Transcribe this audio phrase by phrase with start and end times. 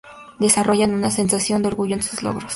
[0.39, 2.49] Desarrollan una sensación de orgullo en sus logros.